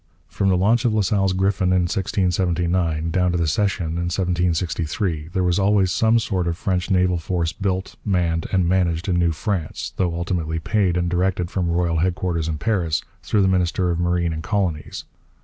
From 0.27 0.49
the 0.49 0.57
launch 0.57 0.83
of 0.83 0.95
La 0.95 1.01
Salle's 1.01 1.31
Griffon 1.31 1.71
in 1.71 1.81
1679 1.83 3.11
down 3.11 3.31
to 3.33 3.37
the 3.37 3.45
Cession 3.45 3.85
in 3.89 4.09
1763 4.09 5.27
there 5.31 5.43
was 5.43 5.59
always 5.59 5.91
some 5.91 6.17
sort 6.17 6.47
of 6.47 6.57
French 6.57 6.89
naval 6.89 7.19
force 7.19 7.53
built, 7.53 7.95
manned, 8.03 8.47
and 8.51 8.67
managed 8.67 9.07
in 9.07 9.19
New 9.19 9.31
France, 9.31 9.93
though 9.97 10.15
ultimately 10.15 10.57
paid 10.57 10.97
and 10.97 11.07
directed 11.07 11.51
from 11.51 11.69
royal 11.69 11.97
headquarters 11.99 12.47
in 12.47 12.57
Paris 12.57 13.03
through 13.21 13.43
the 13.43 13.47
minister 13.47 13.91
of 13.91 13.99
Marine 13.99 14.33
and 14.33 14.41
Colonies. 14.41 15.03